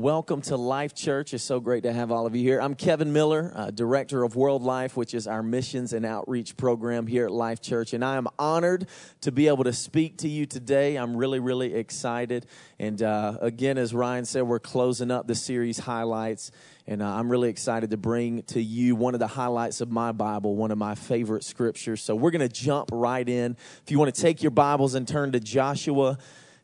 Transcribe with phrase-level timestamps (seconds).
[0.00, 1.34] Welcome to Life Church.
[1.34, 2.58] It's so great to have all of you here.
[2.58, 7.06] I'm Kevin Miller, uh, Director of World Life, which is our missions and outreach program
[7.06, 7.92] here at Life Church.
[7.92, 8.86] And I am honored
[9.20, 10.96] to be able to speak to you today.
[10.96, 12.46] I'm really, really excited.
[12.78, 16.50] And uh, again, as Ryan said, we're closing up the series highlights.
[16.86, 20.12] And uh, I'm really excited to bring to you one of the highlights of my
[20.12, 22.00] Bible, one of my favorite scriptures.
[22.00, 23.54] So we're going to jump right in.
[23.84, 26.16] If you want to take your Bibles and turn to Joshua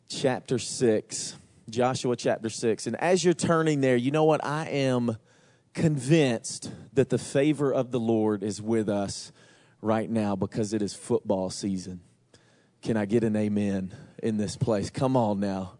[0.09, 1.35] chapter 6.
[1.69, 2.87] Joshua chapter 6.
[2.87, 4.43] And as you're turning there, you know what?
[4.43, 5.17] I am
[5.73, 9.31] convinced that the favor of the Lord is with us
[9.81, 12.01] right now because it is football season.
[12.81, 14.89] Can I get an amen in this place?
[14.89, 15.73] Come on now.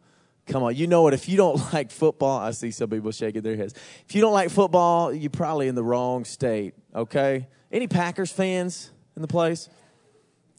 [0.46, 0.76] Come on.
[0.76, 1.14] You know what?
[1.14, 3.74] If you don't like football, I see some people shaking their heads.
[4.08, 7.48] If you don't like football, you're probably in the wrong state, okay?
[7.72, 9.70] Any Packers fans in the place?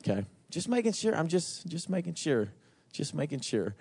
[0.03, 0.25] Okay.
[0.51, 1.15] Just making sure.
[1.15, 2.49] I'm just just making sure.
[2.93, 3.75] Just making sure.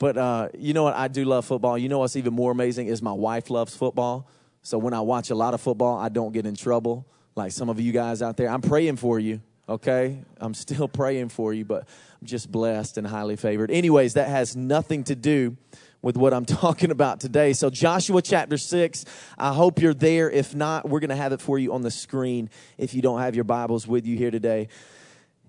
[0.00, 0.96] But uh, you know what?
[0.96, 1.76] I do love football.
[1.78, 4.26] You know what's even more amazing is my wife loves football.
[4.62, 7.06] So when I watch a lot of football, I don't get in trouble.
[7.36, 9.42] Like some of you guys out there, I'm praying for you.
[9.68, 11.86] Okay, I'm still praying for you, but
[12.20, 13.70] I'm just blessed and highly favored.
[13.70, 15.58] Anyways, that has nothing to do
[16.00, 17.52] with what I'm talking about today.
[17.52, 19.04] So, Joshua chapter 6,
[19.36, 20.30] I hope you're there.
[20.30, 23.20] If not, we're going to have it for you on the screen if you don't
[23.20, 24.68] have your Bibles with you here today.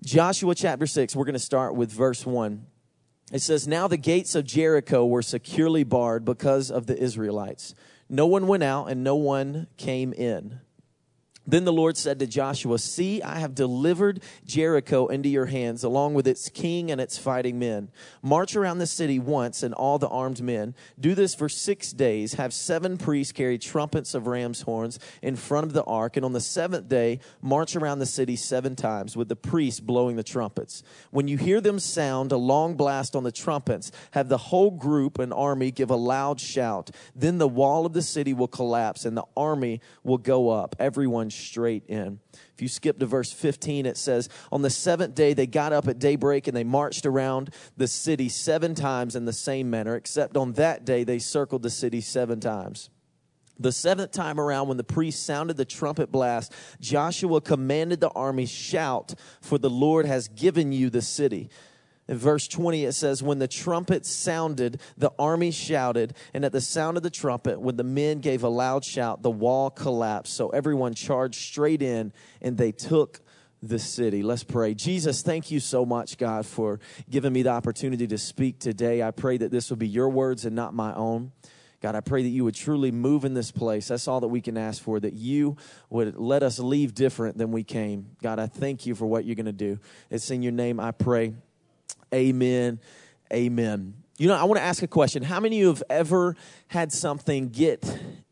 [0.04, 2.66] Joshua chapter 6, we're going to start with verse 1.
[3.32, 7.74] It says, Now the gates of Jericho were securely barred because of the Israelites.
[8.08, 10.60] No one went out and no one came in.
[11.46, 16.14] Then the Lord said to Joshua, See, I have delivered Jericho into your hands, along
[16.14, 17.90] with its king and its fighting men.
[18.22, 20.74] March around the city once and all the armed men.
[21.00, 22.34] Do this for six days.
[22.34, 26.16] Have seven priests carry trumpets of ram's horns in front of the ark.
[26.16, 30.14] And on the seventh day, march around the city seven times with the priests blowing
[30.14, 30.84] the trumpets.
[31.10, 35.18] When you hear them sound a long blast on the trumpets, have the whole group
[35.18, 36.92] and army give a loud shout.
[37.16, 40.76] Then the wall of the city will collapse and the army will go up.
[40.78, 42.20] Everyone straight in.
[42.54, 45.88] If you skip to verse 15, it says, On the seventh day they got up
[45.88, 50.36] at daybreak and they marched around the city seven times in the same manner, except
[50.36, 52.90] on that day they circled the city seven times.
[53.58, 58.46] The seventh time around, when the priest sounded the trumpet blast, Joshua commanded the army,
[58.46, 61.48] Shout, for the Lord has given you the city.
[62.08, 66.60] In verse 20, it says, When the trumpet sounded, the army shouted, and at the
[66.60, 70.34] sound of the trumpet, when the men gave a loud shout, the wall collapsed.
[70.34, 73.20] So everyone charged straight in, and they took
[73.62, 74.22] the city.
[74.24, 74.74] Let's pray.
[74.74, 79.02] Jesus, thank you so much, God, for giving me the opportunity to speak today.
[79.02, 81.30] I pray that this will be your words and not my own.
[81.80, 83.88] God, I pray that you would truly move in this place.
[83.88, 85.56] That's all that we can ask for, that you
[85.90, 88.16] would let us leave different than we came.
[88.22, 89.78] God, I thank you for what you're going to do.
[90.10, 91.34] It's in your name I pray.
[92.14, 92.80] Amen.
[93.32, 93.94] Amen.
[94.18, 95.22] You know, I want to ask a question.
[95.22, 96.36] How many of you have ever
[96.68, 97.84] had something get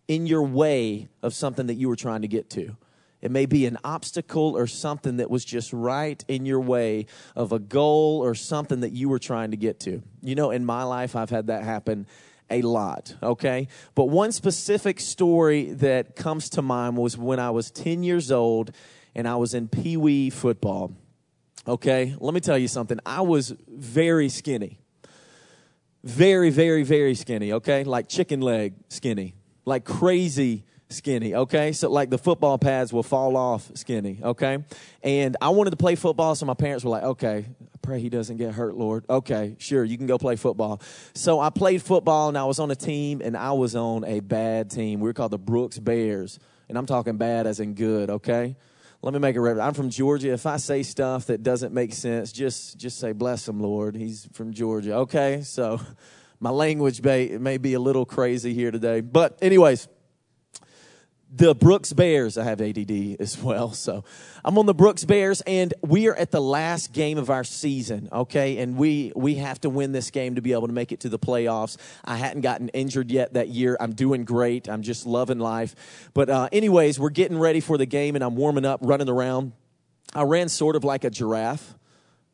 [0.08, 2.76] in your way of something that you were trying to get to?
[3.22, 7.52] It may be an obstacle or something that was just right in your way of
[7.52, 10.02] a goal or something that you were trying to get to.
[10.22, 12.06] You know, in my life, I've had that happen
[12.50, 13.68] a lot, okay?
[13.94, 18.72] But one specific story that comes to mind was when I was 10 years old
[19.14, 20.92] and I was in Pee Wee football.
[21.68, 22.98] Okay, let me tell you something.
[23.04, 24.78] I was very skinny.
[26.02, 27.84] Very, very, very skinny, okay?
[27.84, 29.34] Like chicken leg skinny.
[29.66, 31.72] Like crazy skinny, okay?
[31.72, 34.64] So like the football pads will fall off skinny, okay?
[35.02, 38.08] And I wanted to play football, so my parents were like, okay, I pray he
[38.08, 39.04] doesn't get hurt, Lord.
[39.10, 40.80] Okay, sure, you can go play football.
[41.14, 44.20] So I played football and I was on a team and I was on a
[44.20, 45.00] bad team.
[45.00, 46.38] We were called the Brooks Bears.
[46.70, 48.56] And I'm talking bad as in good, okay?
[49.02, 49.66] Let me make a reference.
[49.66, 50.32] I'm from Georgia.
[50.32, 53.96] If I say stuff that doesn't make sense, just just say bless him, Lord.
[53.96, 54.94] He's from Georgia.
[54.96, 55.80] Okay, so
[56.40, 59.88] my language may, may be a little crazy here today, but anyways
[61.32, 62.36] the Brooks Bears.
[62.36, 63.74] I have ADD as well.
[63.80, 64.04] So
[64.44, 68.08] I'm on the Brooks Bears and we are at the last game of our season.
[68.12, 68.58] Okay.
[68.58, 71.08] And we, we have to win this game to be able to make it to
[71.08, 71.78] the playoffs.
[72.04, 73.76] I hadn't gotten injured yet that year.
[73.80, 74.68] I'm doing great.
[74.68, 76.10] I'm just loving life.
[76.12, 79.52] But, uh, anyways, we're getting ready for the game and I'm warming up, running around.
[80.14, 81.74] I ran sort of like a giraffe.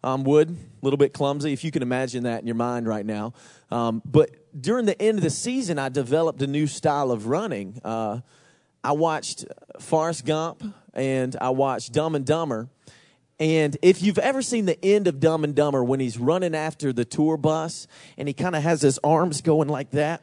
[0.03, 3.07] Um, would a little bit clumsy if you can imagine that in your mind right
[3.07, 3.35] now.
[3.71, 7.81] Um, but during the end of the season, I developed a new style of running.
[7.85, 8.21] Uh,
[8.87, 9.45] I watched
[9.81, 10.63] Forrest Gump
[10.95, 12.69] and I watched Dumb and Dumber.
[13.41, 16.93] And if you've ever seen the end of Dumb and Dumber when he's running after
[16.93, 20.23] the tour bus and he kind of has his arms going like that,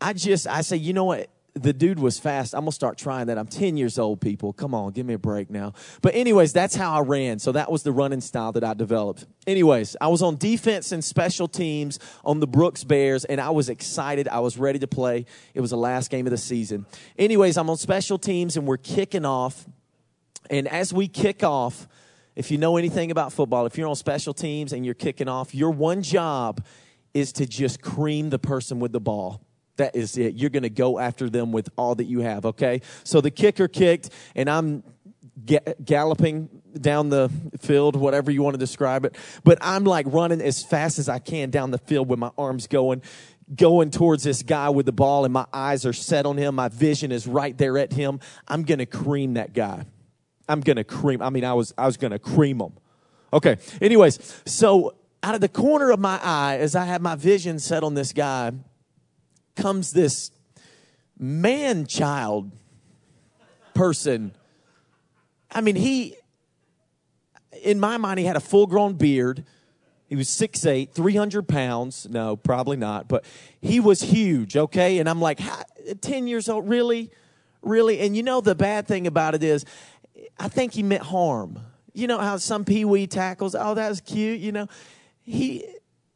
[0.00, 1.28] I just, I say, you know what?
[1.56, 2.54] The dude was fast.
[2.54, 3.38] I'm gonna start trying that.
[3.38, 4.52] I'm 10 years old, people.
[4.52, 5.72] Come on, give me a break now.
[6.02, 7.38] But, anyways, that's how I ran.
[7.38, 9.26] So that was the running style that I developed.
[9.46, 13.68] Anyways, I was on defense and special teams on the Brooks Bears, and I was
[13.68, 14.28] excited.
[14.28, 15.24] I was ready to play.
[15.54, 16.84] It was the last game of the season.
[17.18, 19.66] Anyways, I'm on special teams, and we're kicking off.
[20.50, 21.88] And as we kick off,
[22.34, 25.54] if you know anything about football, if you're on special teams and you're kicking off,
[25.54, 26.62] your one job
[27.14, 29.40] is to just cream the person with the ball.
[29.76, 30.34] That is it.
[30.34, 32.80] You're going to go after them with all that you have, okay?
[33.04, 34.82] So the kicker kicked, and I'm
[35.84, 36.48] galloping
[36.80, 37.30] down the
[37.60, 39.16] field, whatever you want to describe it.
[39.44, 42.66] But I'm like running as fast as I can down the field with my arms
[42.66, 43.02] going,
[43.54, 46.54] going towards this guy with the ball, and my eyes are set on him.
[46.54, 48.20] My vision is right there at him.
[48.48, 49.84] I'm going to cream that guy.
[50.48, 51.22] I'm going to cream.
[51.22, 52.72] I mean, I was, I was going to cream him.
[53.32, 53.58] Okay.
[53.80, 57.82] Anyways, so out of the corner of my eye, as I have my vision set
[57.82, 58.52] on this guy,
[59.56, 60.30] comes this
[61.18, 62.52] man child
[63.74, 64.32] person.
[65.50, 66.16] I mean, he,
[67.62, 69.44] in my mind, he had a full grown beard.
[70.08, 72.06] He was 6'8, 300 pounds.
[72.08, 73.24] No, probably not, but
[73.60, 74.98] he was huge, okay?
[74.98, 75.40] And I'm like,
[76.00, 77.10] 10 years old, really?
[77.62, 78.00] Really?
[78.00, 79.64] And you know, the bad thing about it is,
[80.38, 81.58] I think he meant harm.
[81.92, 84.68] You know how some pee wee tackles, oh, that was cute, you know.
[85.22, 85.64] He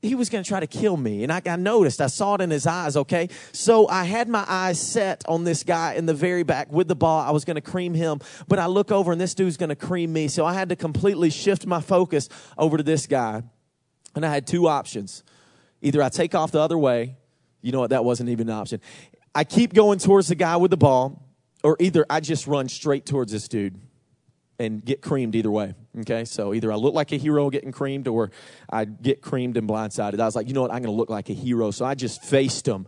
[0.03, 1.23] he was going to try to kill me.
[1.25, 3.29] And I, I, noticed, I saw it in his eyes, okay?
[3.53, 6.95] So I had my eyes set on this guy in the very back with the
[6.95, 7.21] ball.
[7.21, 9.77] I was going to cream him, but I look over and this dude's going to
[9.77, 10.29] cream me.
[10.29, 13.43] So I had to completely shift my focus over to this guy.
[14.15, 15.23] And I had two options.
[15.83, 17.17] Either I take off the other way,
[17.61, 18.81] you know what, that wasn't even an option.
[19.35, 21.23] I keep going towards the guy with the ball,
[21.63, 23.79] or either I just run straight towards this dude
[24.61, 25.75] and get creamed either way.
[26.01, 28.31] Okay, so either I look like a hero getting creamed or
[28.71, 30.21] I get creamed and blindsided.
[30.21, 31.71] I was like, you know what, I'm going to look like a hero.
[31.71, 32.87] So I just faced him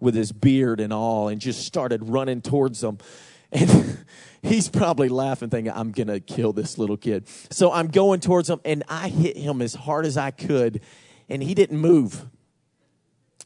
[0.00, 2.98] with his beard and all and just started running towards him.
[3.54, 3.98] And
[4.40, 7.28] he's probably laughing, thinking, I'm going to kill this little kid.
[7.50, 10.80] So I'm going towards him and I hit him as hard as I could,
[11.28, 12.24] and he didn't move.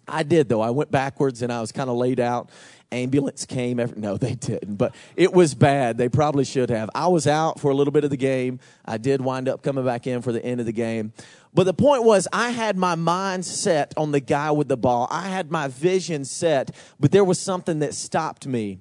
[0.07, 0.61] I did, though.
[0.61, 2.51] I went backwards and I was kind of laid out
[2.93, 3.81] ambulance came.
[3.81, 5.99] Every, no, they didn't, but it was bad.
[5.99, 6.91] They probably should have.
[6.95, 8.61] I was out for a little bit of the game.
[8.85, 11.13] I did wind up coming back in for the end of the game.
[11.55, 15.09] But the point was, I had my mind set on the guy with the ball.
[15.11, 18.81] I had my vision set, but there was something that stopped me.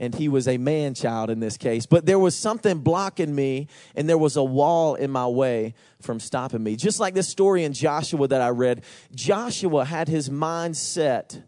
[0.00, 1.86] And he was a man child in this case.
[1.86, 6.18] But there was something blocking me, and there was a wall in my way from
[6.18, 6.74] stopping me.
[6.74, 8.82] Just like this story in Joshua that I read,
[9.14, 11.44] Joshua had his mind set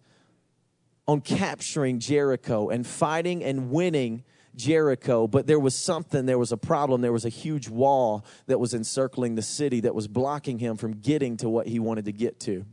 [1.08, 4.24] on capturing Jericho and fighting and winning
[4.56, 7.02] Jericho, but there was something, there was a problem.
[7.02, 10.94] There was a huge wall that was encircling the city that was blocking him from
[10.94, 12.64] getting to what he wanted to get to.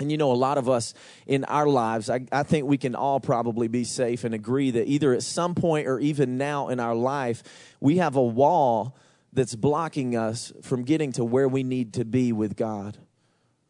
[0.00, 0.94] And you know, a lot of us
[1.26, 4.88] in our lives, I, I, think we can all probably be safe and agree that
[4.88, 7.42] either at some point or even now in our life,
[7.78, 8.96] we have a wall
[9.34, 12.96] that's blocking us from getting to where we need to be with God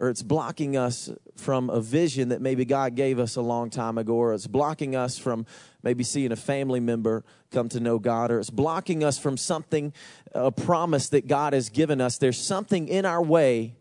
[0.03, 3.99] or it's blocking us from a vision that maybe God gave us a long time
[3.99, 5.47] ago, or it's blocking us from
[5.85, 9.93] maybe seeing a family member come to know God, or it's blocking us from something,
[10.33, 12.19] a promise that God has given us.
[12.19, 13.77] There's something in our way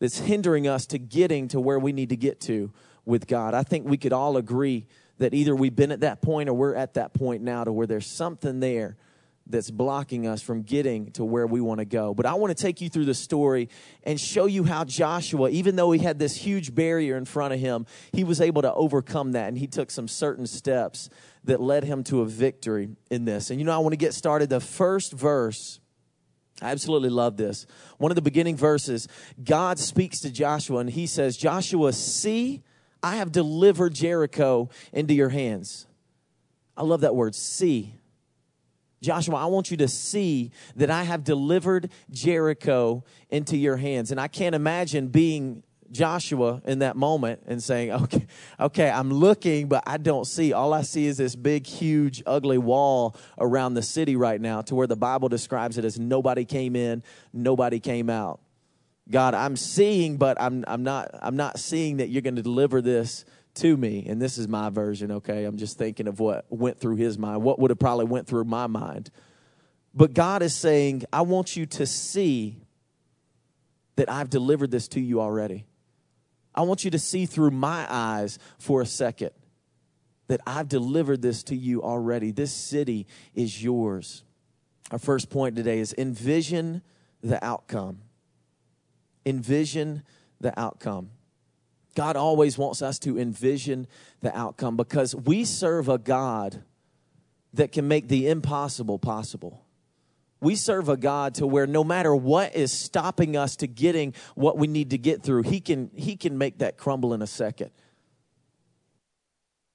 [0.00, 2.70] that's hindering us to getting to where we need to get to
[3.06, 3.54] with God.
[3.54, 6.74] I think we could all agree that either we've been at that point or we're
[6.74, 8.98] at that point now to where there's something there
[9.48, 12.14] that's blocking us from getting to where we want to go.
[12.14, 13.68] But I want to take you through the story
[14.04, 17.60] and show you how Joshua, even though he had this huge barrier in front of
[17.60, 21.08] him, he was able to overcome that and he took some certain steps
[21.44, 23.50] that led him to a victory in this.
[23.50, 24.50] And you know, I want to get started.
[24.50, 25.80] The first verse,
[26.60, 27.66] I absolutely love this.
[27.96, 29.08] One of the beginning verses,
[29.42, 32.62] God speaks to Joshua and he says, Joshua, see,
[33.02, 35.86] I have delivered Jericho into your hands.
[36.76, 37.97] I love that word, see.
[39.00, 44.10] Joshua, I want you to see that I have delivered Jericho into your hands.
[44.10, 48.26] And I can't imagine being Joshua in that moment and saying, okay,
[48.60, 50.52] okay, I'm looking, but I don't see.
[50.52, 54.74] All I see is this big, huge, ugly wall around the city right now to
[54.74, 57.02] where the Bible describes it as nobody came in,
[57.32, 58.40] nobody came out.
[59.10, 62.82] God, I'm seeing, but I'm, I'm, not, I'm not seeing that you're going to deliver
[62.82, 63.24] this
[63.58, 65.44] to me and this is my version okay?
[65.44, 68.44] I'm just thinking of what went through his mind what would have probably went through
[68.44, 69.10] my mind.
[69.94, 72.60] But god is saying i want you to see
[73.96, 75.66] that i've delivered this to you already.
[76.54, 79.30] I want you to see through my eyes for a second
[80.28, 82.30] that i've delivered this to you already.
[82.30, 84.24] This city is yours.
[84.90, 86.82] Our first point today is envision
[87.22, 87.98] the outcome.
[89.26, 90.02] Envision
[90.40, 91.10] the outcome
[91.98, 93.88] God always wants us to envision
[94.20, 96.62] the outcome because we serve a God
[97.54, 99.64] that can make the impossible possible.
[100.40, 104.56] We serve a God to where no matter what is stopping us to getting what
[104.56, 107.72] we need to get through, he can, he can make that crumble in a second.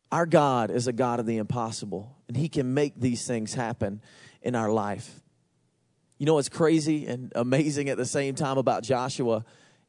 [0.09, 3.99] Our God is a God of the impossible, and He can make these things happen
[4.41, 5.19] in our life.
[6.19, 9.43] You know what's crazy and amazing at the same time about Joshua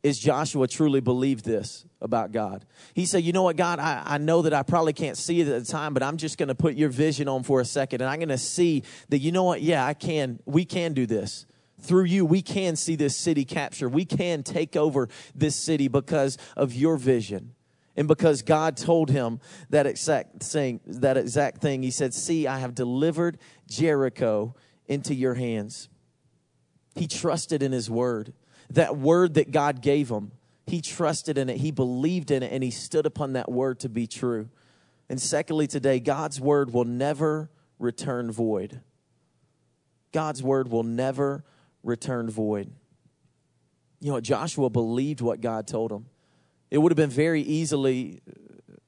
[0.05, 2.67] is Joshua truly believed this about God.
[2.93, 5.49] He said, You know what, God, I, I know that I probably can't see it
[5.49, 8.03] at the time, but I'm just going to put your vision on for a second,
[8.03, 11.07] and I'm going to see that, you know what, yeah, I can, we can do
[11.07, 11.47] this.
[11.81, 13.89] Through you, we can see this city capture.
[13.89, 17.55] We can take over this city because of your vision.
[17.97, 22.59] And because God told him that exact thing, that exact thing, he said, See, I
[22.59, 24.55] have delivered Jericho
[24.87, 25.89] into your hands.
[26.95, 28.35] He trusted in his word
[28.71, 30.33] that word that God gave him.
[30.67, 33.89] He trusted in it, he believed in it, and he stood upon that word to
[33.89, 34.49] be true.
[35.09, 38.81] And secondly, today, God's word will never return void.
[40.13, 41.45] God's word will never
[41.83, 42.73] return void.
[44.01, 46.07] You know, Joshua believed what God told him.
[46.71, 48.23] It would have been very easily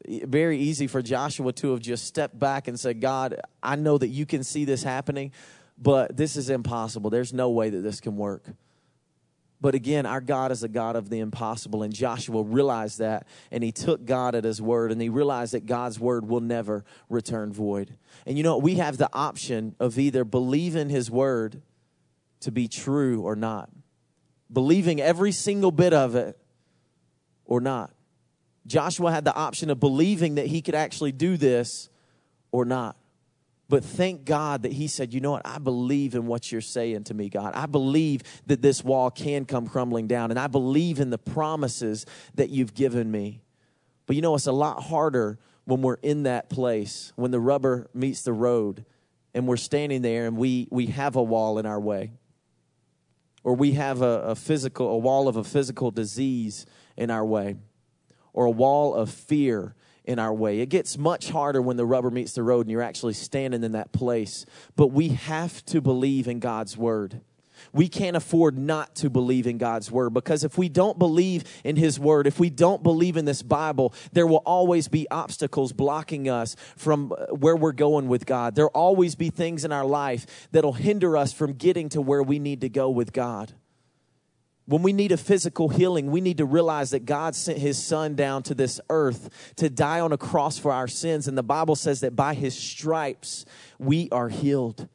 [0.09, 4.09] very easy for Joshua to have just stepped back and said, God, I know that
[4.09, 5.33] you can see this happening,
[5.79, 7.11] but this is impossible.
[7.11, 8.45] There's no way that this can work.
[9.61, 11.83] But again, our God is a God of the impossible.
[11.83, 13.27] And Joshua realized that.
[13.51, 14.93] And he took God at his word.
[14.93, 17.97] And he realized that God's word will never return void.
[18.27, 21.63] And you know, we have the option of either believing his word
[22.41, 23.71] to be true or not,
[24.53, 26.39] believing every single bit of it
[27.47, 27.93] or not.
[28.67, 31.89] Joshua had the option of believing that he could actually do this
[32.51, 32.97] or not.
[33.69, 35.43] But thank God that he said, you know what?
[35.45, 37.53] I believe in what you're saying to me, God.
[37.55, 42.07] I believe that this wall can come crumbling down, and I believe in the promises
[42.37, 43.43] that you've given me.
[44.07, 47.89] But you know, it's a lot harder when we're in that place, when the rubber
[47.93, 48.85] meets the road,
[49.35, 52.13] and we're standing there and we, we have a wall in our way.
[53.45, 56.65] Or we have a, a physical, a wall of a physical disease
[56.97, 57.57] in our way.
[58.33, 59.75] Or a wall of fear
[60.07, 60.61] in our way.
[60.61, 63.73] It gets much harder when the rubber meets the road and you're actually standing in
[63.73, 64.47] that place.
[64.77, 67.21] But we have to believe in God's word.
[67.73, 71.77] We can't afford not to believe in God's word because if we don't believe in
[71.77, 76.29] His word, if we don't believe in this Bible, there will always be obstacles blocking
[76.29, 78.55] us from uh, where we're going with God.
[78.55, 82.39] There'll always be things in our life that'll hinder us from getting to where we
[82.39, 83.53] need to go with God.
[84.67, 88.17] When we need a physical healing, we need to realize that God sent his son
[88.17, 91.29] down to this earth to die on a cross for our sins.
[91.29, 93.45] And the Bible says that by his stripes,
[93.79, 94.89] we are healed.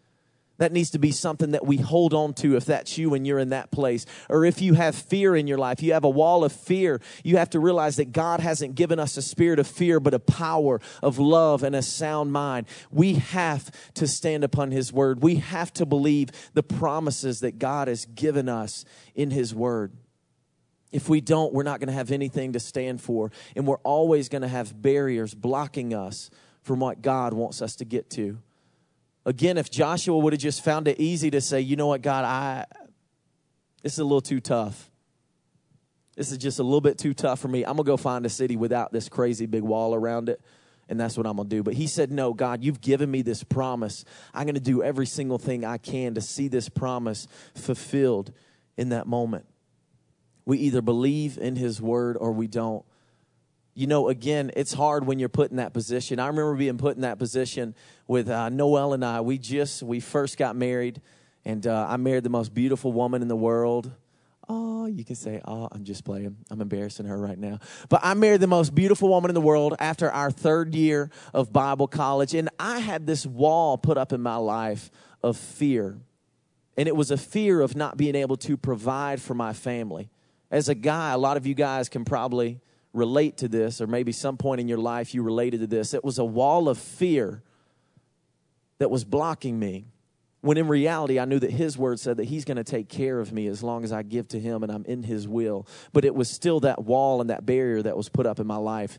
[0.62, 3.40] That needs to be something that we hold on to if that's you and you're
[3.40, 4.06] in that place.
[4.30, 7.38] Or if you have fear in your life, you have a wall of fear, you
[7.38, 10.80] have to realize that God hasn't given us a spirit of fear, but a power
[11.02, 12.68] of love and a sound mind.
[12.92, 15.24] We have to stand upon His word.
[15.24, 19.94] We have to believe the promises that God has given us in His word.
[20.92, 24.30] If we don't, we're not going to have anything to stand for, and we're always
[24.30, 26.30] going to have barriers blocking us
[26.62, 28.38] from what God wants us to get to.
[29.26, 32.26] Again, if Joshua would have just found it easy to say, you know what, God,
[32.26, 32.66] I
[33.84, 34.90] this is a little too tough.
[36.16, 37.64] This is just a little bit too tough for me.
[37.64, 40.42] I'm gonna go find a city without this crazy big wall around it,
[40.90, 41.64] and that's what I'm gonna do.
[41.64, 44.06] But he said, No, God, you've given me this promise.
[44.34, 48.34] I'm gonna do every single thing I can to see this promise fulfilled
[48.78, 49.46] in that moment.
[50.46, 52.86] We either believe in his word or we don't
[53.74, 56.20] you know, again, it's hard when you're put in that position.
[56.20, 57.74] I remember being put in that position
[58.08, 59.22] with uh, Noel and I.
[59.22, 61.02] We just, we first got married,
[61.46, 63.92] and uh, I married the most beautiful woman in the world.
[64.50, 66.36] Oh, you can say, oh, I'm just playing.
[66.50, 67.60] I'm embarrassing her right now.
[67.88, 71.54] But I married the most beautiful woman in the world after our third year of
[71.54, 72.34] Bible college.
[72.34, 74.92] And I had this wall put up in my life
[75.24, 76.00] of fear.
[76.76, 80.10] And it was a fear of not being able to provide for my family.
[80.50, 82.60] As a guy, a lot of you guys can probably
[82.94, 85.94] relate to this, or maybe some point in your life you related to this.
[85.94, 87.42] It was a wall of fear
[88.80, 89.86] that was blocking me.
[90.42, 93.20] When in reality, I knew that His word said that He's going to take care
[93.20, 95.68] of me as long as I give to Him and I'm in His will.
[95.94, 98.56] But it was still that wall and that barrier that was put up in my
[98.56, 98.98] life.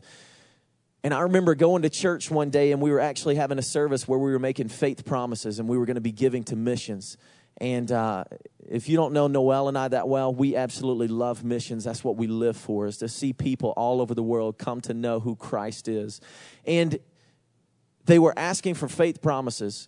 [1.03, 4.07] And I remember going to church one day and we were actually having a service
[4.07, 7.17] where we were making faith promises and we were going to be giving to missions.
[7.57, 8.23] And uh,
[8.67, 11.83] if you don't know Noel and I that well, we absolutely love missions.
[11.83, 14.93] That's what we live for, is to see people all over the world come to
[14.93, 16.21] know who Christ is.
[16.65, 16.99] And
[18.05, 19.87] they were asking for faith promises.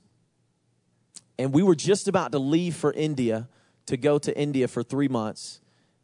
[1.38, 3.50] And we were just about to leave for India
[3.88, 5.62] to go to India for three months.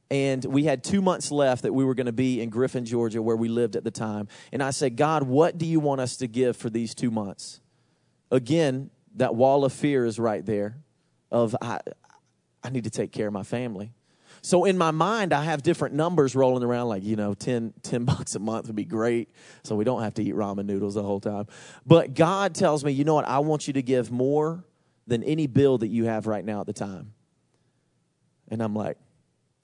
[0.10, 3.22] and we had two months left that we were going to be in Griffin, Georgia,
[3.22, 4.28] where we lived at the time.
[4.52, 7.62] And I said, God, what do you want us to give for these two months?
[8.30, 10.81] Again, that wall of fear is right there
[11.32, 11.80] of I,
[12.64, 13.92] I need to take care of my family.
[14.44, 18.06] So in my mind, I have different numbers rolling around, like, you know, 10, 10
[18.06, 19.30] bucks a month would be great.
[19.64, 21.46] So we don't have to eat ramen noodles the whole time.
[21.86, 23.28] But God tells me, you know what?
[23.28, 24.64] I want you to give more
[25.08, 27.14] than any bill that you have right now at the time.
[28.50, 28.98] And I'm like,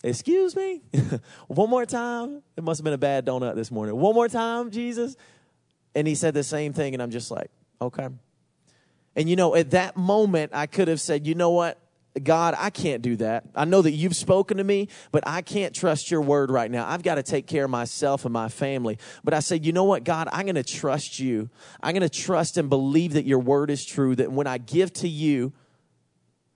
[0.04, 0.82] Excuse me?
[1.48, 2.44] One more time?
[2.56, 3.96] It must have been a bad donut this morning.
[3.96, 5.16] One more time, Jesus?
[5.96, 7.50] And he said the same thing, and I'm just like,
[7.82, 8.08] okay.
[9.18, 11.80] And you know, at that moment, I could have said, you know what?
[12.24, 13.46] God, I can't do that.
[13.56, 16.88] I know that you've spoken to me, but I can't trust your word right now.
[16.88, 18.98] I've got to take care of myself and my family.
[19.24, 21.50] But I said, you know what, God, I'm going to trust you.
[21.82, 24.94] I'm going to trust and believe that your word is true, that when I give
[24.94, 25.52] to you,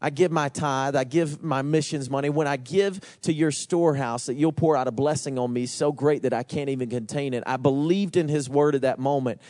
[0.01, 2.29] I give my tithe, I give my missions money.
[2.29, 5.91] When I give to your storehouse, that you'll pour out a blessing on me so
[5.91, 7.43] great that I can't even contain it.
[7.45, 9.41] I believed in his word at that moment.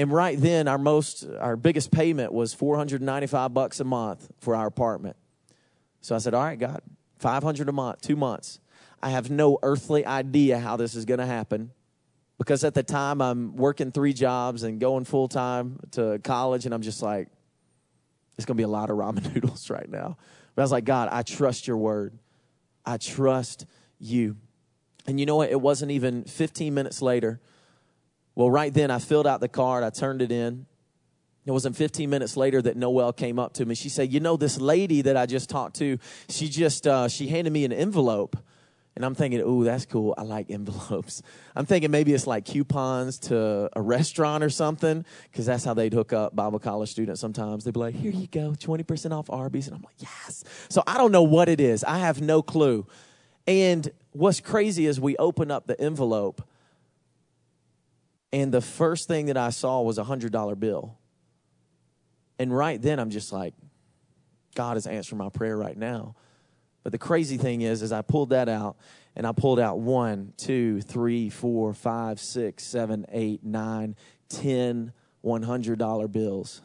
[0.00, 4.66] And right then, our most, our biggest payment was 495 bucks a month for our
[4.66, 5.14] apartment.
[6.00, 6.80] So I said, All right, God,
[7.18, 8.60] 500 a month, two months.
[9.02, 11.72] I have no earthly idea how this is going to happen
[12.38, 16.72] because at the time I'm working three jobs and going full time to college, and
[16.72, 17.28] I'm just like,
[18.38, 20.16] it's going to be a lot of ramen noodles right now.
[20.54, 22.18] But I was like, God, I trust your word.
[22.86, 23.66] I trust
[23.98, 24.38] you.
[25.06, 25.50] And you know what?
[25.50, 27.38] It wasn't even 15 minutes later.
[28.34, 30.66] Well, right then, I filled out the card, I turned it in.
[31.46, 33.74] It wasn't 15 minutes later that Noelle came up to me.
[33.74, 37.28] She said, "You know, this lady that I just talked to, she just uh, she
[37.28, 38.36] handed me an envelope."
[38.96, 40.14] And I'm thinking, ooh, that's cool.
[40.18, 41.22] I like envelopes.
[41.54, 45.92] I'm thinking maybe it's like coupons to a restaurant or something, because that's how they'd
[45.92, 47.64] hook up Bible college students sometimes.
[47.64, 49.68] They'd be like, here you go, 20% off Arby's.
[49.68, 50.44] And I'm like, yes.
[50.68, 51.84] So I don't know what it is.
[51.84, 52.86] I have no clue.
[53.46, 56.42] And what's crazy is we open up the envelope,
[58.32, 60.96] and the first thing that I saw was a $100 bill.
[62.38, 63.54] And right then, I'm just like,
[64.54, 66.14] God is answering my prayer right now.
[66.82, 68.76] But the crazy thing is, is I pulled that out
[69.14, 73.96] and I pulled out one, two, three, four, five, six, seven, eight, nine,
[74.28, 74.92] ten
[75.24, 76.62] $100 bills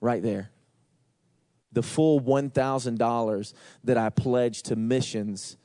[0.00, 0.50] right there.
[1.72, 3.52] The full $1,000
[3.84, 5.56] that I pledged to missions,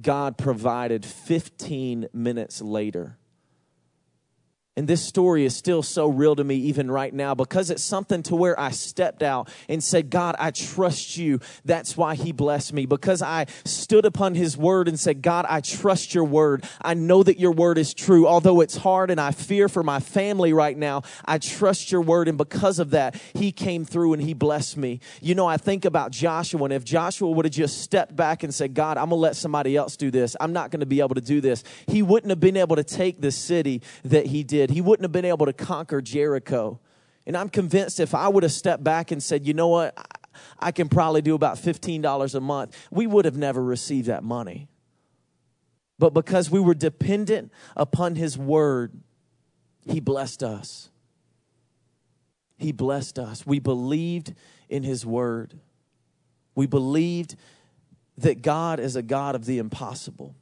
[0.00, 3.18] God provided 15 minutes later.
[4.76, 8.22] And this story is still so real to me even right now because it's something
[8.24, 11.40] to where I stepped out and said, God, I trust you.
[11.64, 12.84] That's why he blessed me.
[12.84, 16.64] Because I stood upon his word and said, God, I trust your word.
[16.82, 18.26] I know that your word is true.
[18.26, 22.28] Although it's hard and I fear for my family right now, I trust your word.
[22.28, 25.00] And because of that, he came through and he blessed me.
[25.22, 28.54] You know, I think about Joshua, and if Joshua would have just stepped back and
[28.54, 31.00] said, God, I'm going to let somebody else do this, I'm not going to be
[31.00, 34.44] able to do this, he wouldn't have been able to take the city that he
[34.44, 34.74] did did.
[34.74, 36.80] He wouldn't have been able to conquer Jericho.
[37.26, 39.96] And I'm convinced if I would have stepped back and said, you know what,
[40.58, 44.68] I can probably do about $15 a month, we would have never received that money.
[45.98, 49.00] But because we were dependent upon His word,
[49.86, 50.90] He blessed us.
[52.58, 53.46] He blessed us.
[53.46, 54.34] We believed
[54.68, 55.58] in His word.
[56.54, 57.36] We believed
[58.18, 60.34] that God is a God of the impossible.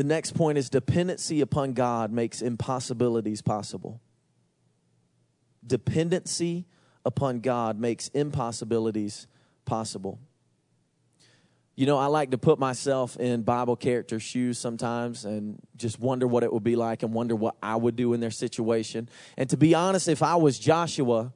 [0.00, 4.00] The next point is dependency upon God makes impossibilities possible.
[5.66, 6.64] Dependency
[7.04, 9.26] upon God makes impossibilities
[9.66, 10.18] possible.
[11.76, 16.26] You know, I like to put myself in Bible character shoes sometimes and just wonder
[16.26, 19.06] what it would be like and wonder what I would do in their situation.
[19.36, 21.30] And to be honest, if I was Joshua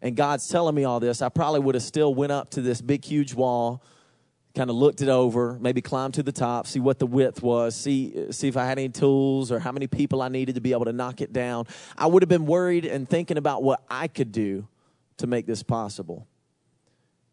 [0.00, 2.80] and God's telling me all this, I probably would have still went up to this
[2.80, 3.82] big huge wall
[4.56, 7.76] kind of looked it over, maybe climbed to the top, see what the width was,
[7.76, 10.72] see see if I had any tools or how many people I needed to be
[10.72, 11.66] able to knock it down.
[11.96, 14.66] I would have been worried and thinking about what I could do
[15.18, 16.26] to make this possible.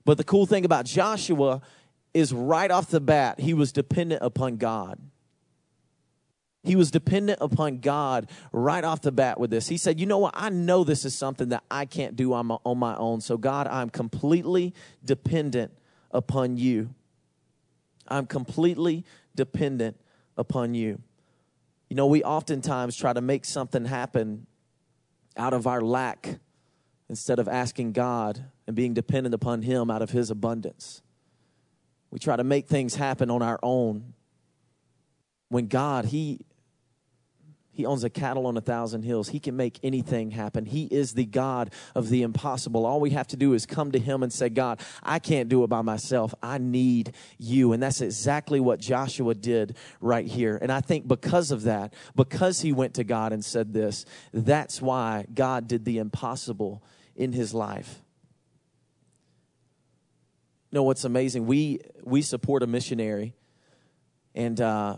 [0.06, 1.62] But the cool thing about Joshua
[2.14, 5.00] is right off the bat, he was dependent upon God.
[6.66, 9.68] He was dependent upon God right off the bat with this.
[9.68, 10.34] He said, You know what?
[10.36, 13.20] I know this is something that I can't do on my, on my own.
[13.20, 15.74] So, God, I'm completely dependent
[16.12, 16.94] upon you.
[18.08, 20.00] I'm completely dependent
[20.38, 21.02] upon you.
[21.90, 24.48] You know, we oftentimes try to make something happen
[25.38, 26.40] out of our lack
[27.10, 31.02] instead of asking God and being dependent upon Him out of His abundance.
[32.10, 34.14] We try to make things happen on our own
[35.50, 36.46] when God, He
[37.74, 39.30] He owns a cattle on a thousand hills.
[39.30, 40.66] He can make anything happen.
[40.66, 42.86] He is the God of the impossible.
[42.86, 45.64] All we have to do is come to Him and say, God, I can't do
[45.64, 46.36] it by myself.
[46.42, 47.74] I need you.
[47.74, 50.60] And that's exactly what Joshua did right here.
[50.62, 54.80] And I think because of that, because he went to God and said this, that's
[54.80, 56.84] why God did the impossible
[57.16, 58.02] in his life.
[60.70, 61.48] You know what's amazing?
[61.48, 63.36] We, we support a missionary,
[64.36, 64.98] and uh,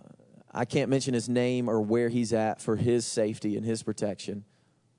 [0.56, 4.46] I can't mention his name or where he's at for his safety and his protection.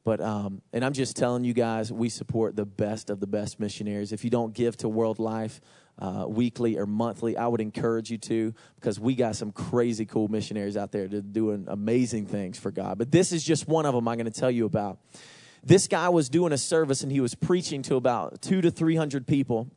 [0.04, 3.58] But um, and I'm just telling you guys, we support the best of the best
[3.58, 4.12] missionaries.
[4.12, 5.60] If you don't give to World Life
[5.98, 10.28] uh, weekly or monthly, I would encourage you to because we got some crazy cool
[10.28, 12.98] missionaries out there doing amazing things for God.
[12.98, 15.00] But this is just one of them I'm going to tell you about.
[15.64, 18.94] This guy was doing a service and he was preaching to about two to three
[18.94, 19.72] hundred people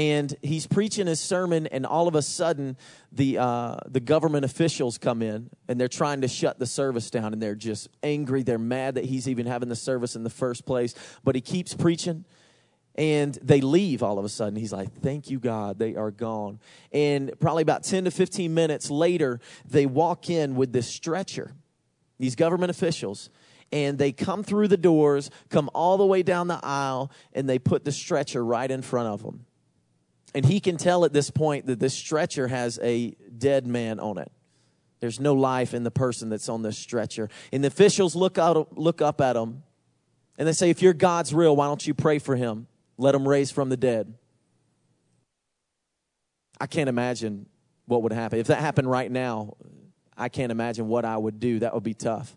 [0.00, 2.74] and he's preaching his sermon and all of a sudden
[3.12, 7.34] the uh, the government officials come in and they're trying to shut the service down
[7.34, 8.42] and they're just angry.
[8.42, 10.94] They're mad that he's even having the service in the first place.
[11.22, 12.24] But he keeps preaching
[12.94, 14.56] and they leave all of a sudden.
[14.56, 16.60] He's like thank you god they are gone.
[16.92, 21.52] And probably about 10 to 15 minutes later they walk in with this stretcher
[22.18, 23.28] these government officials
[23.70, 27.58] and they come through the doors come all the way down the aisle and they
[27.58, 29.44] put the stretcher right in front of them
[30.34, 34.18] and he can tell at this point that this stretcher has a dead man on
[34.18, 34.30] it.
[35.00, 37.28] There's no life in the person that's on this stretcher.
[37.52, 39.62] And the officials look out, look up at him,
[40.36, 42.66] and they say, "If your God's real, why don't you pray for him?
[42.98, 44.14] Let him raise from the dead."
[46.60, 47.46] I can't imagine
[47.86, 49.56] what would happen if that happened right now.
[50.16, 51.60] I can't imagine what I would do.
[51.60, 52.36] That would be tough.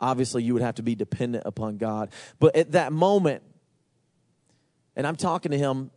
[0.00, 2.10] Obviously, you would have to be dependent upon God.
[2.40, 3.42] But at that moment,
[4.96, 5.90] and I'm talking to him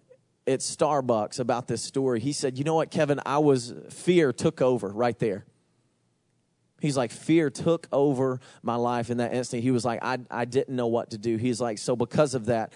[0.48, 2.20] at Starbucks about this story.
[2.20, 3.20] He said, You know what, Kevin?
[3.26, 5.46] I was, fear took over right there.
[6.82, 9.64] He's like, fear took over my life in that instant.
[9.64, 11.38] He was like, I, I didn't know what to do.
[11.38, 12.74] He's like, so because of that,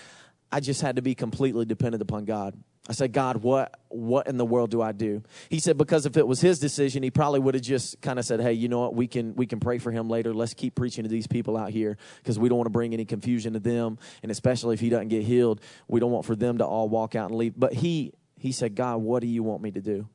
[0.51, 2.55] I just had to be completely dependent upon God.
[2.89, 5.21] I said, God, what what in the world do I do?
[5.49, 8.25] He said, because if it was his decision, he probably would have just kind of
[8.25, 10.33] said, Hey, you know what, we can we can pray for him later.
[10.33, 13.05] Let's keep preaching to these people out here because we don't want to bring any
[13.05, 13.99] confusion to them.
[14.23, 17.13] And especially if he doesn't get healed, we don't want for them to all walk
[17.13, 17.53] out and leave.
[17.55, 20.09] But he he said, God, what do you want me to do?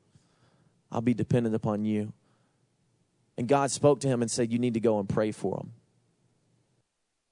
[0.91, 2.11] I'll be dependent upon you.
[3.37, 5.71] And God spoke to him and said, You need to go and pray for him.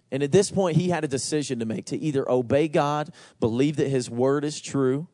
[0.10, 3.76] And at this point, he had a decision to make to either obey God, believe
[3.76, 5.08] that his word is true,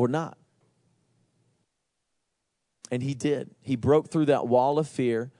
[0.00, 0.38] or not.
[2.90, 3.54] And he did.
[3.60, 5.30] He broke through that wall of fear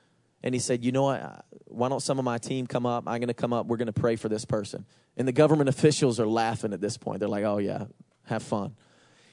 [0.43, 1.45] and he said, You know what?
[1.67, 3.05] Why don't some of my team come up?
[3.07, 3.67] I'm going to come up.
[3.67, 4.85] We're going to pray for this person.
[5.17, 7.21] And the government officials are laughing at this point.
[7.21, 7.87] They're like, Oh, yeah,
[8.27, 8.77] have fun.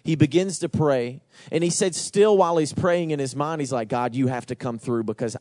[0.03, 1.21] He begins to pray.
[1.51, 4.45] And he said, Still, while he's praying in his mind, he's like, God, you have
[4.47, 5.35] to come through because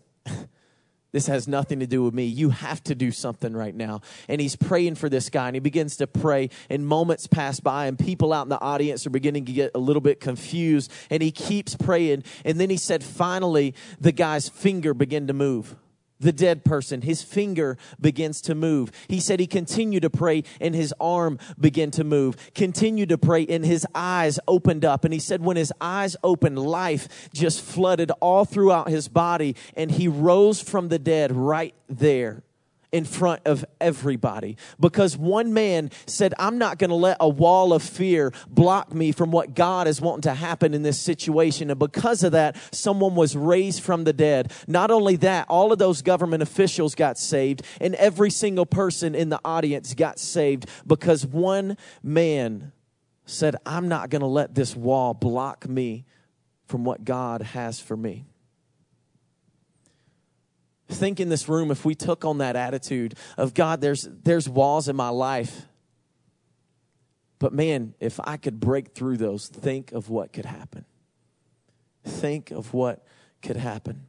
[1.13, 2.25] this has nothing to do with me.
[2.25, 4.01] You have to do something right now.
[4.29, 7.87] And he's praying for this guy, and he begins to pray, and moments pass by,
[7.87, 10.93] and people out in the audience are beginning to get a little bit confused.
[11.11, 12.25] And he keeps praying.
[12.45, 15.77] And then he said, finally, the guy's finger began to move
[16.21, 18.91] the dead person, his finger begins to move.
[19.09, 22.37] He said he continued to pray and his arm began to move.
[22.55, 25.05] Continued to pray and his eyes opened up.
[25.05, 29.91] And he said when his eyes opened, life just flooded all throughout his body and
[29.91, 32.43] he rose from the dead right there
[32.97, 37.75] in front of everybody because one man said, I'm not going to let a wall
[37.75, 41.69] of fear block me from what God is wanting to happen in this situation.
[41.69, 44.51] And because of that, someone was raised from the dead.
[44.67, 49.29] Not only that, all of those government officials got saved, and every single person in
[49.29, 52.73] the audience got saved because one man
[53.27, 56.07] said, I'm not going to let this wall block me
[56.65, 58.25] from what God has for me
[60.97, 64.89] think in this room if we took on that attitude of God, there's, there's walls
[64.89, 65.67] in my life.
[67.39, 70.85] But man, if I could break through those, think of what could happen.
[72.05, 73.05] Think of what
[73.43, 74.07] could happen.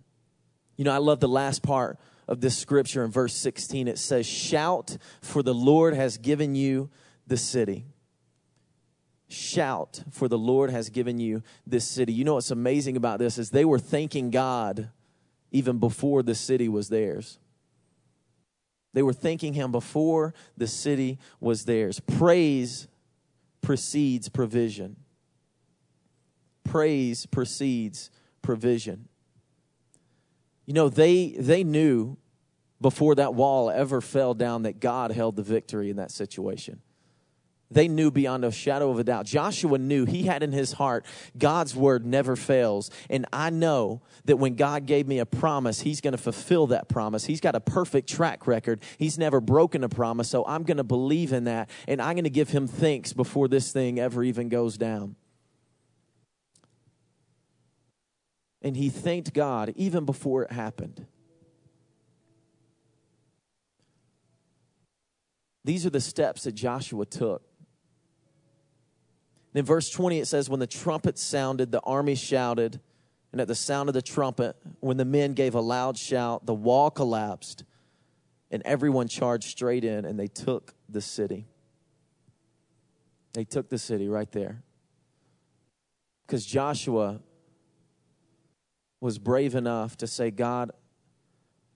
[0.77, 3.87] You know, I love the last part of this scripture in verse 16.
[3.87, 6.89] It says, Shout, for the Lord has given you
[7.25, 7.85] the city.
[9.27, 12.13] Shout, for the Lord has given you this city.
[12.13, 14.89] You know what's amazing about this is they were thanking God
[15.51, 17.39] even before the city was theirs.
[18.93, 21.99] They were thanking him before the city was theirs.
[21.99, 22.87] Praise
[23.61, 24.95] precedes provision.
[26.63, 28.09] Praise precedes
[28.41, 29.07] provision.
[30.65, 32.17] You know, they they knew
[32.81, 36.81] before that wall ever fell down that God held the victory in that situation.
[37.69, 39.25] They knew beyond a shadow of a doubt.
[39.25, 41.05] Joshua knew he had in his heart
[41.37, 42.89] God's word never fails.
[43.09, 46.87] And I know that when God gave me a promise, he's going to fulfill that
[46.87, 47.25] promise.
[47.25, 48.81] He's got a perfect track record.
[48.97, 50.29] He's never broken a promise.
[50.29, 51.69] So I'm going to believe in that.
[51.89, 55.17] And I'm going to give him thanks before this thing ever even goes down.
[58.61, 61.05] And he thanked God even before it happened.
[65.65, 67.43] These are the steps that Joshua took.
[69.57, 72.79] In verse 20, it says, When the trumpet sounded, the army shouted,
[73.31, 76.53] and at the sound of the trumpet, when the men gave a loud shout, the
[76.53, 77.63] wall collapsed,
[78.51, 81.47] and everyone charged straight in, and they took the city.
[83.33, 84.61] They took the city right there.
[86.27, 87.19] Because Joshua
[89.01, 90.69] was brave enough to say, God,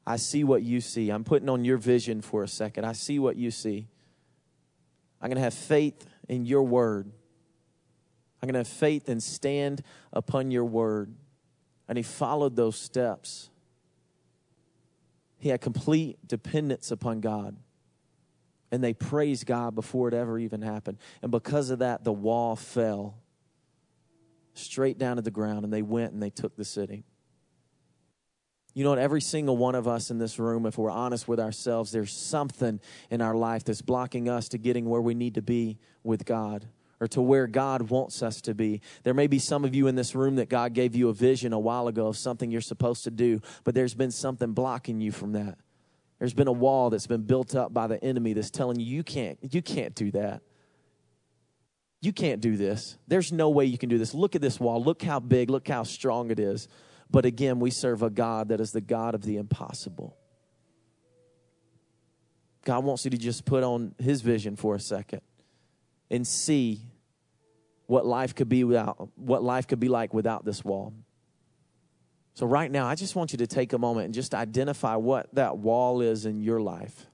[0.05, 1.09] I see what you see.
[1.09, 2.85] I'm putting on your vision for a second.
[2.85, 3.87] I see what you see.
[5.19, 7.11] I'm going to have faith in your word.
[8.41, 11.13] I'm going to have faith and stand upon your word.
[11.87, 13.49] And he followed those steps.
[15.37, 17.55] He had complete dependence upon God.
[18.71, 20.97] And they praised God before it ever even happened.
[21.21, 23.17] And because of that, the wall fell
[24.53, 27.03] straight down to the ground, and they went and they took the city.
[28.73, 28.99] You know what?
[28.99, 32.79] Every single one of us in this room, if we're honest with ourselves, there's something
[33.09, 36.65] in our life that's blocking us to getting where we need to be with God
[37.01, 38.79] or to where God wants us to be.
[39.01, 41.51] There may be some of you in this room that God gave you a vision
[41.51, 45.11] a while ago of something you're supposed to do, but there's been something blocking you
[45.11, 45.57] from that.
[46.19, 49.03] There's been a wall that's been built up by the enemy that's telling you you
[49.03, 50.43] can't you can't do that.
[52.01, 52.97] You can't do this.
[53.07, 54.13] There's no way you can do this.
[54.13, 54.83] Look at this wall.
[54.83, 56.67] Look how big, look how strong it is.
[57.09, 60.15] But again, we serve a God that is the God of the impossible.
[62.63, 65.21] God wants you to just put on his vision for a second
[66.11, 66.81] and see
[67.91, 70.93] what life could be without what life could be like without this wall.
[72.35, 75.27] So right now, I just want you to take a moment and just identify what
[75.35, 77.05] that wall is in your life.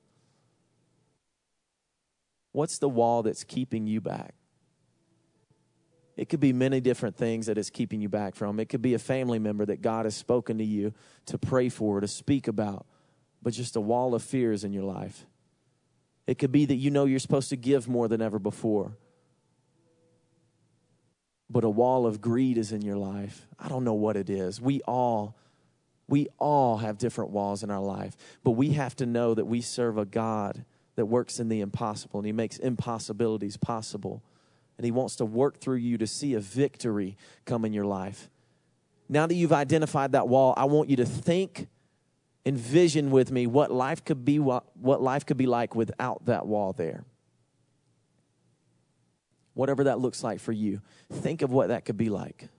[2.52, 4.36] What's the wall that's keeping you back?
[6.16, 8.60] It could be many different things that is keeping you back from.
[8.60, 10.94] It could be a family member that God has spoken to you
[11.26, 12.86] to pray for, to speak about,
[13.42, 15.26] but just a wall of fears in your life.
[16.28, 18.96] It could be that you know you're supposed to give more than ever before.
[21.50, 23.48] But a wall of greed is in your life.
[23.60, 24.60] I don't know what it is.
[24.60, 25.36] We all
[26.10, 29.60] we all have different walls in our life, but we have to know that we
[29.60, 30.64] serve a God
[30.96, 34.24] that works in the impossible and he makes impossibilities possible.
[34.78, 38.30] And he wants to work through you to see a victory come in your life.
[39.10, 41.68] Now that you've identified that wall, I want you to think
[42.46, 46.48] envision with me what life could be what, what life could be like without that
[46.48, 47.04] wall there
[49.58, 52.50] whatever that looks like for you think of what that could be like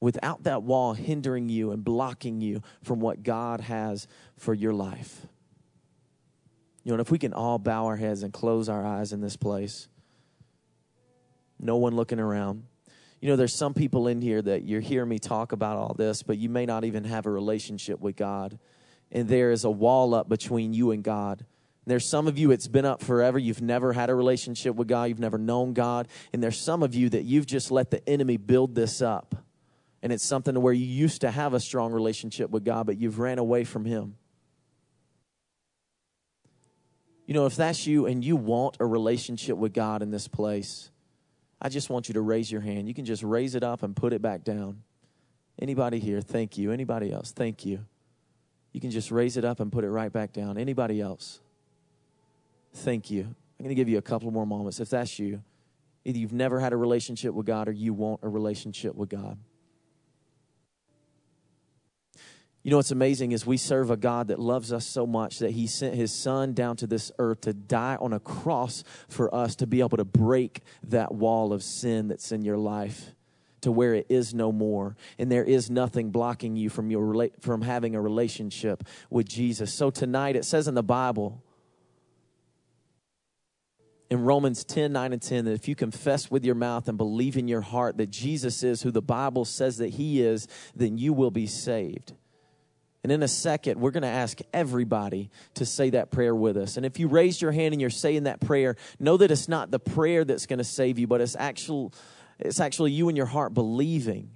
[0.00, 5.26] without that wall hindering you and blocking you from what god has for your life
[6.82, 9.20] you know and if we can all bow our heads and close our eyes in
[9.20, 9.88] this place
[11.58, 12.64] no one looking around
[13.24, 16.22] you know, there's some people in here that you're hearing me talk about all this,
[16.22, 18.58] but you may not even have a relationship with God.
[19.10, 21.46] And there is a wall up between you and God.
[21.86, 23.38] There's some of you, it's been up forever.
[23.38, 25.04] You've never had a relationship with God.
[25.04, 26.08] You've never known God.
[26.32, 29.34] And there's some of you that you've just let the enemy build this up.
[30.02, 32.98] And it's something to where you used to have a strong relationship with God, but
[32.98, 34.16] you've ran away from Him.
[37.26, 40.90] You know, if that's you and you want a relationship with God in this place,
[41.60, 42.86] I just want you to raise your hand.
[42.86, 44.82] You can just raise it up and put it back down.
[45.60, 46.20] Anybody here?
[46.20, 46.70] Thank you.
[46.70, 47.32] Anybody else?
[47.32, 47.86] Thank you.
[48.72, 50.58] You can just raise it up and put it right back down.
[50.58, 51.40] Anybody else?
[52.74, 53.22] Thank you.
[53.22, 54.80] I'm going to give you a couple more moments.
[54.80, 55.42] If that's you,
[56.04, 59.38] either you've never had a relationship with God or you want a relationship with God.
[62.64, 65.50] You know what's amazing is we serve a God that loves us so much that
[65.50, 69.54] he sent his son down to this earth to die on a cross for us
[69.56, 73.14] to be able to break that wall of sin that's in your life
[73.60, 77.60] to where it is no more and there is nothing blocking you from your from
[77.60, 79.72] having a relationship with Jesus.
[79.72, 81.43] So tonight it says in the Bible
[84.14, 87.36] in Romans 10 9 and 10 that if you confess with your mouth and believe
[87.36, 90.46] in your heart that Jesus is who the Bible says that he is,
[90.76, 92.12] then you will be saved.
[93.02, 96.76] And in a second, we're going to ask everybody to say that prayer with us.
[96.76, 99.72] And if you raise your hand and you're saying that prayer, know that it's not
[99.72, 101.92] the prayer that's going to save you, but it's actual
[102.38, 104.30] it's actually you in your heart believing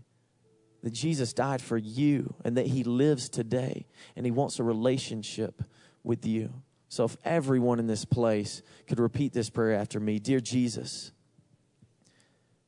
[0.83, 3.87] that Jesus died for you and that he lives today
[4.17, 5.63] and he wants a relationship
[6.03, 6.63] with you.
[6.89, 11.13] So if everyone in this place could repeat this prayer after me Dear Jesus,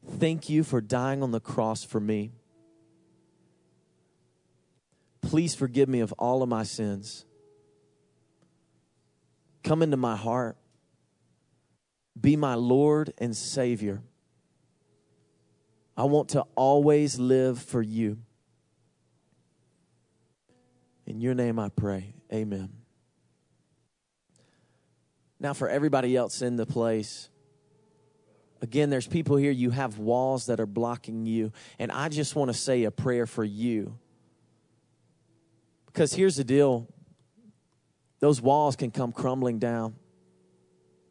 [0.06, 2.32] thank you for dying on the cross for me.
[5.22, 7.24] Please forgive me of all of my sins.
[9.62, 10.56] Come into my heart.
[12.18, 14.02] Be my Lord and Savior.
[15.96, 18.18] I want to always live for you.
[21.06, 22.14] In your name I pray.
[22.32, 22.79] Amen.
[25.40, 27.30] Now, for everybody else in the place,
[28.60, 31.50] again, there's people here, you have walls that are blocking you.
[31.78, 33.98] And I just want to say a prayer for you.
[35.86, 36.86] Because here's the deal
[38.20, 39.94] those walls can come crumbling down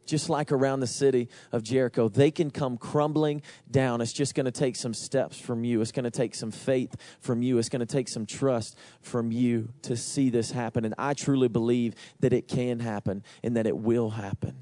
[0.09, 2.09] just like around the city of Jericho.
[2.09, 4.01] They can come crumbling down.
[4.01, 5.81] It's just going to take some steps from you.
[5.81, 7.57] It's going to take some faith from you.
[7.57, 10.85] It's going to take some trust from you to see this happen.
[10.85, 14.55] And I truly believe that it can happen and that it will happen.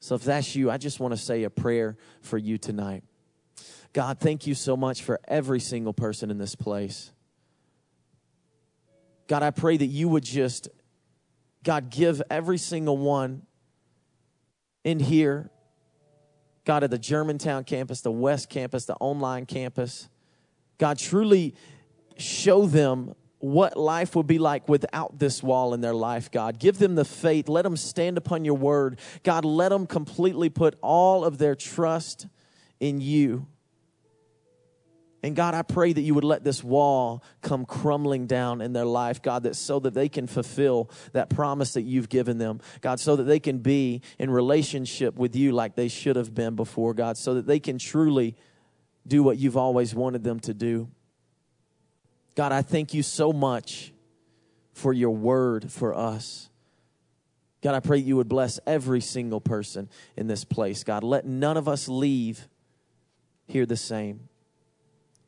[0.00, 3.04] So if that's you, I just want to say a prayer for you tonight.
[3.92, 7.12] God, thank you so much for every single person in this place.
[9.28, 10.68] God, I pray that you would just,
[11.62, 13.42] God, give every single one
[14.84, 15.50] in here,
[16.64, 20.08] God, at the Germantown campus, the West campus, the online campus,
[20.78, 21.54] God, truly
[22.16, 26.60] show them what life would be like without this wall in their life, God.
[26.60, 27.48] Give them the faith.
[27.48, 29.00] Let them stand upon your word.
[29.24, 32.28] God, let them completely put all of their trust
[32.78, 33.46] in you.
[35.22, 38.84] And God, I pray that you would let this wall come crumbling down in their
[38.84, 42.98] life, God, that so that they can fulfill that promise that you've given them, God,
[42.98, 46.92] so that they can be in relationship with you like they should have been before,
[46.92, 48.34] God, so that they can truly
[49.06, 50.88] do what you've always wanted them to do.
[52.34, 53.92] God, I thank you so much
[54.72, 56.48] for your word for us.
[57.62, 60.82] God, I pray you would bless every single person in this place.
[60.82, 62.48] God, let none of us leave
[63.46, 64.28] here the same.